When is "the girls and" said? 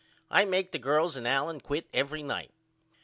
0.71-1.27